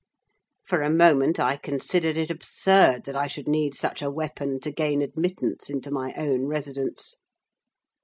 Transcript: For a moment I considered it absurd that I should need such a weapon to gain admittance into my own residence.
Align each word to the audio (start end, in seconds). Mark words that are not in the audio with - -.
For 0.63 0.81
a 0.81 0.89
moment 0.89 1.39
I 1.39 1.57
considered 1.57 2.17
it 2.17 2.31
absurd 2.31 3.03
that 3.05 3.15
I 3.15 3.27
should 3.27 3.47
need 3.47 3.75
such 3.75 4.01
a 4.01 4.09
weapon 4.09 4.59
to 4.61 4.71
gain 4.71 4.99
admittance 5.03 5.69
into 5.69 5.91
my 5.91 6.11
own 6.17 6.47
residence. 6.47 7.17